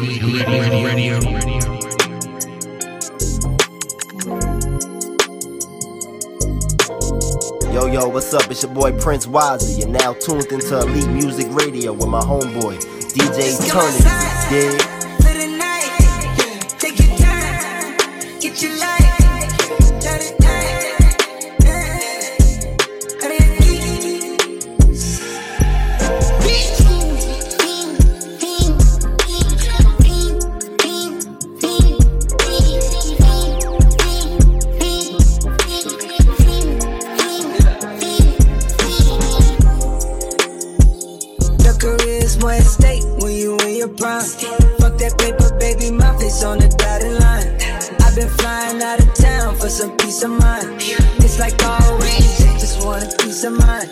[0.00, 1.20] radio, radio, radio.
[7.72, 8.50] Yo, yo, what's up?
[8.50, 9.78] It's your boy Prince Wazzy.
[9.78, 12.78] You're now tuned into Elite Music Radio with my homeboy,
[13.12, 14.78] DJ Eternity.
[14.78, 14.90] Dig?
[53.40, 53.90] Peace of mind.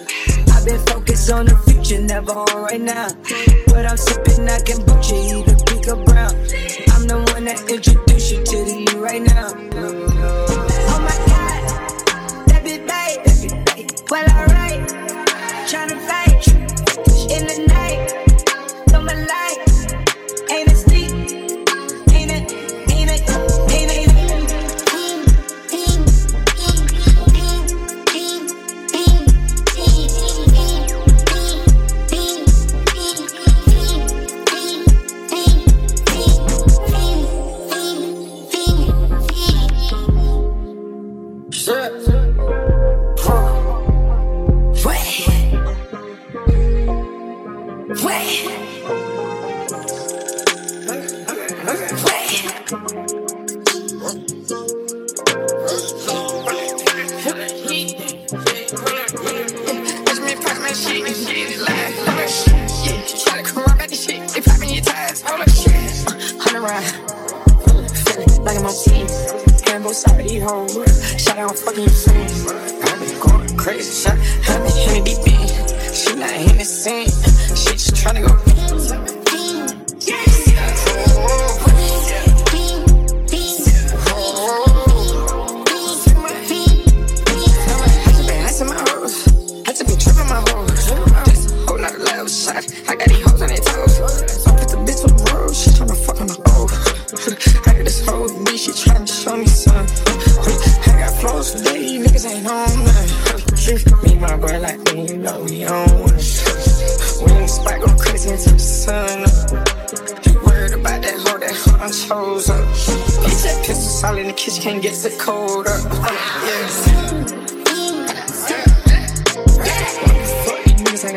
[0.53, 3.09] I've been focused on the future, never on right now.
[3.67, 6.35] But I'm sipping, I can you, either pink or brown.
[6.93, 8.08] I'm the one that introduced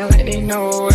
[0.02, 0.91] acting like they know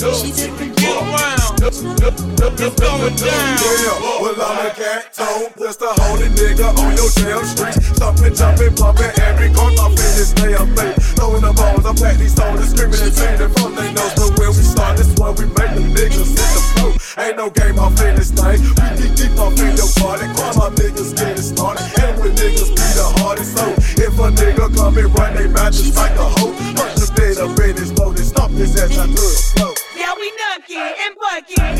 [0.00, 1.60] She took the get around.
[1.60, 3.52] It's going down.
[3.60, 5.52] Yeah, well, I'm a cat tone.
[5.60, 7.76] That's the holy nigga on your damn street.
[8.00, 10.96] Thumping, jumping, pumping, every gun off in this damn thing.
[11.20, 14.16] Throwing the I'm patting these stones, screaming and painting from their nose.
[14.16, 16.92] But when we start, this why we make them niggas hit the floor.
[17.20, 18.32] Ain't no game off in this.
[18.32, 18.56] We
[18.96, 20.24] keep deep off in party.
[20.32, 21.84] Cry my niggas getting started.
[22.00, 23.52] And with niggas be the hardest.
[23.52, 23.68] So
[24.00, 26.56] if a nigga come and run, they match just like a hoe.
[26.72, 29.12] Punch the bit up in his load and stop this as I do.
[29.12, 31.79] the flow now we nucking and bucking.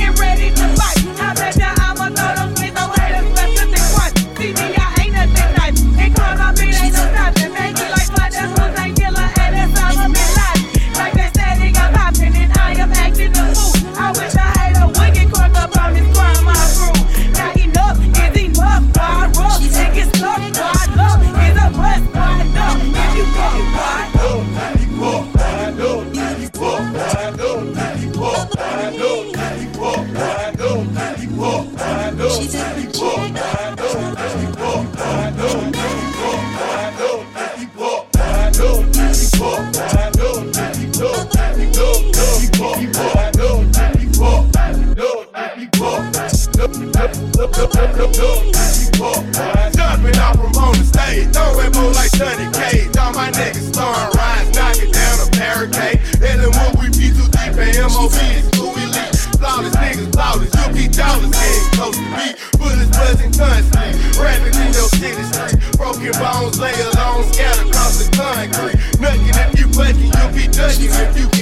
[47.41, 48.41] look, look, look, look, look,
[48.77, 49.25] she pop.
[49.73, 52.89] Jumping off from on the stage, throwing more like Sunny K.
[53.01, 55.99] All my niggas throwing rides, knocking down a barricade.
[56.21, 59.13] And then when we be too deep, and MOV is who we leak.
[59.41, 62.27] Flawless niggas, flawless, you'll be dollars, ain't close to me.
[62.61, 65.57] Bullets buzzing constantly, rapping in your city street.
[65.81, 68.77] Broken bones lay alone, scattered across the concrete.
[69.01, 71.40] Nothing if you bucking, you'll be ducking if you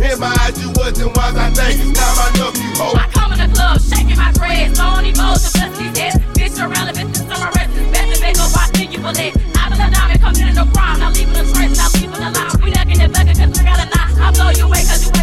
[0.00, 1.94] in my eyes, you wasn't wise, I think.
[1.94, 2.92] Now I love you, ho.
[2.94, 6.16] I come in the club, shaking my dreads, long emotion, plus these heads.
[6.34, 7.90] Bitch, you're relevant to summer residents.
[7.92, 9.34] Better make up, I think you believe.
[9.56, 11.00] I been a diamond, committed no crime.
[11.00, 12.52] Now leaving a trace, now leaving a lie.
[12.62, 14.18] We looking at begging, cause we got a knife.
[14.18, 15.21] I blow you away, cause you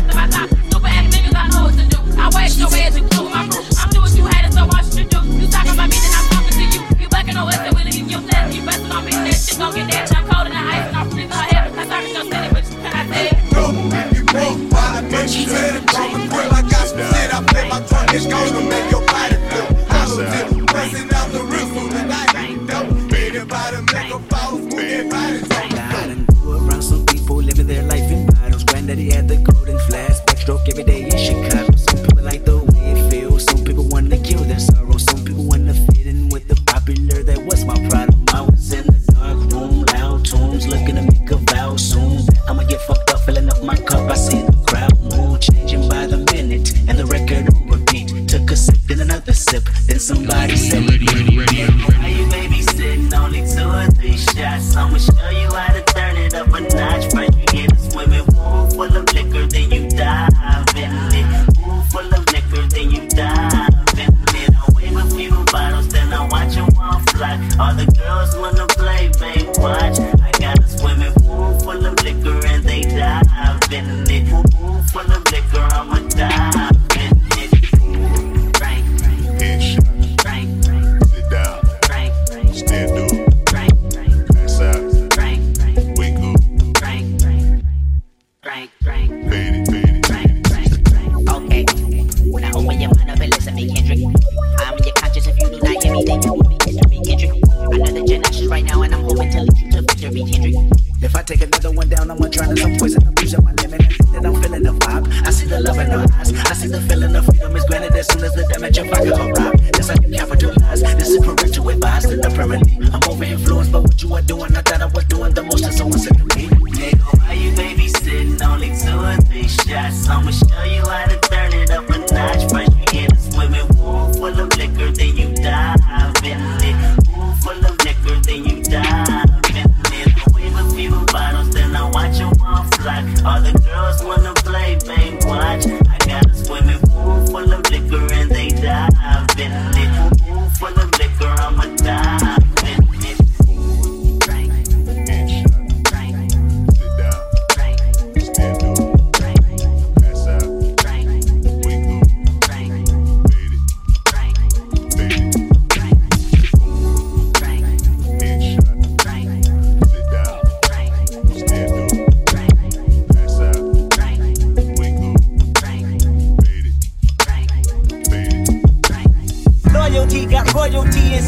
[120.70, 121.49] you out of 30.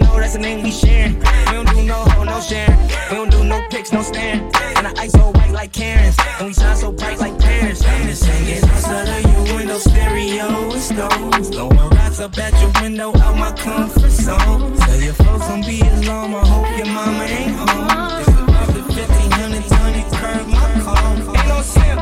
[0.00, 1.18] don't know that's the name we sharing.
[1.18, 2.78] We don't do no hoe, no sharing.
[3.10, 4.42] We don't do no pics, no staring.
[4.76, 6.16] And the ice so white like Karens.
[6.38, 7.84] And we shine so bright like parents.
[7.84, 10.70] I'm just hanging outside of your window stereo.
[10.72, 11.46] It's gold.
[11.52, 14.76] Throwing rocks up at your window out my comfort zone.
[14.76, 16.34] Tell your folks don't be alarmed.
[16.34, 18.20] I hope your mama ain't home.
[18.20, 21.16] It's above the 1500 ton, it curve my car.
[21.16, 22.00] Ain't no simp.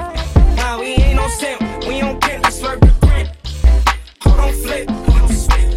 [0.56, 1.60] Nah, we ain't no simp.
[1.86, 3.28] We don't pimp, it's worth the print.
[4.22, 4.86] Hold on, flip.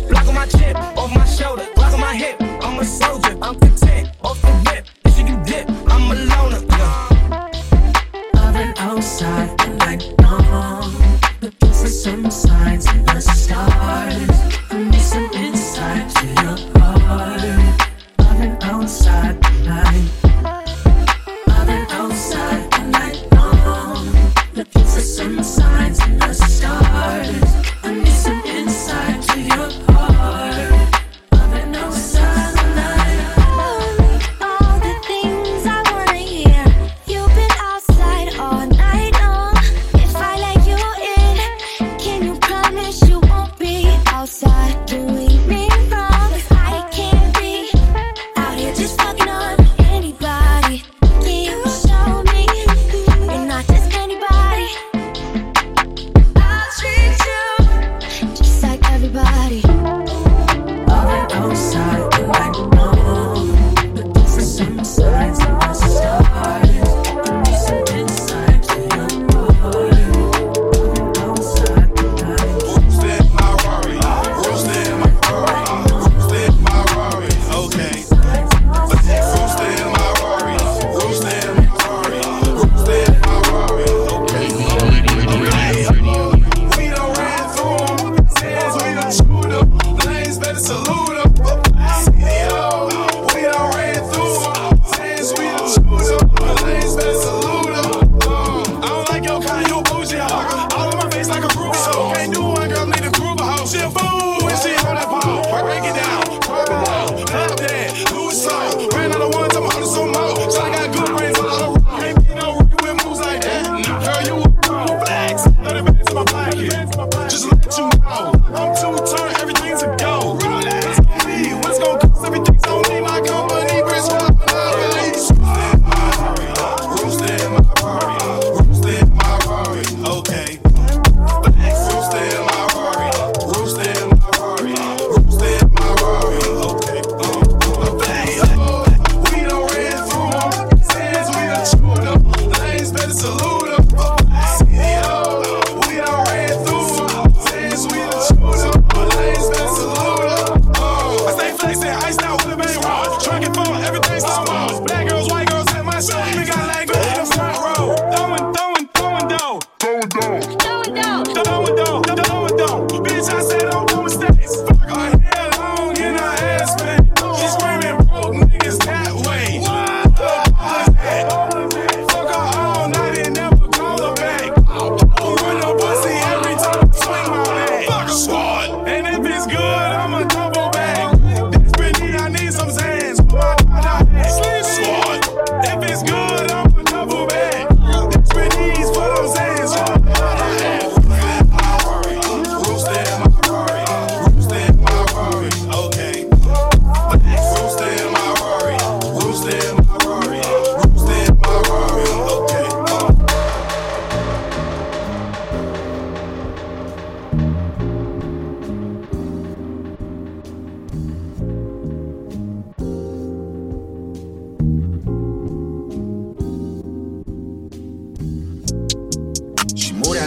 [0.09, 1.80] Block on my chip, off my shoulder, on
[2.11, 2.35] my hip.
[2.41, 4.09] I'm a soldier, I'm content.
[4.21, 6.61] Off the whip, if you can dip, I'm a loner.
[6.67, 7.49] Yeah.
[8.35, 9.49] Other outside,
[9.79, 10.91] like no.
[11.39, 14.29] But this is some signs and the stars.
[14.71, 17.43] I need some insight to your heart.
[18.19, 20.20] Other outside, like.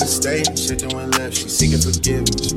[0.05, 0.43] to stay.
[0.55, 2.53] Shit that went left, she seeking forgiveness.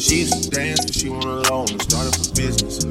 [0.00, 2.84] She used to dance, but she went alone and started for business.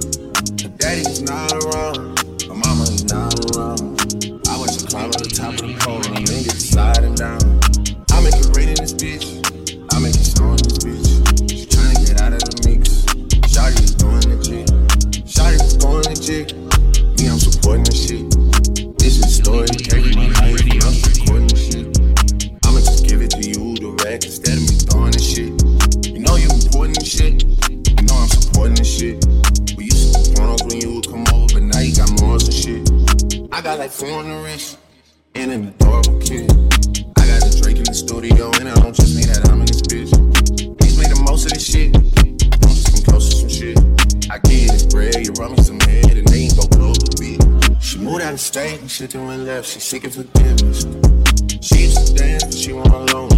[0.61, 3.97] Her daddy's not around, her mama is not around.
[4.47, 6.00] I watch to climb to the top of the pole.
[27.11, 27.43] shit.
[27.43, 29.25] You know I'm supporting this shit.
[29.75, 32.47] We used to do pornos when you would come over, but now you got Mars
[32.47, 33.51] and shit.
[33.51, 34.77] I got like four on the wrist
[35.35, 36.47] and an adorable kid.
[37.19, 39.67] I got a Drake in the studio, and I don't just mean that I'm in
[39.67, 40.11] this bitch.
[40.83, 41.95] He's made the most of this shit.
[41.95, 43.77] I'm just some close to some shit.
[44.31, 47.11] I get this bread, you run me some head, and they ain't go close a
[47.19, 47.83] bit.
[47.83, 49.67] She moved out of state and shit then went left.
[49.67, 50.87] She's seeking forgiveness.
[51.59, 53.30] She used to dance, but she want alone.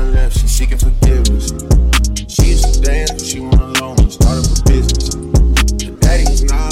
[0.00, 1.52] one left, she seeking forgiveness.
[2.28, 5.14] She used to dance, but she went alone and started a business.
[5.84, 6.69] Her daddy not.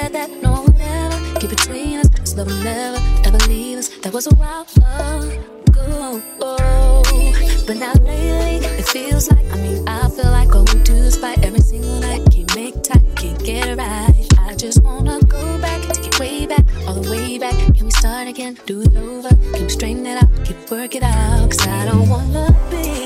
[0.00, 2.08] said that no one would ever get between us.
[2.24, 3.88] So love will never ever leave us.
[4.02, 6.22] That was a while ago.
[7.66, 11.38] But now lately, it feels like I mean, I feel like going to this fight
[11.44, 12.22] every single night.
[12.32, 14.26] Can't make time, can't get it right.
[14.38, 17.56] I just wanna go back, take it way back, all the way back.
[17.74, 18.56] Can we start again?
[18.66, 19.32] Do it over?
[19.54, 20.30] Can we straighten it out?
[20.44, 21.50] Can we work it out?
[21.50, 23.05] Cause I don't wanna be.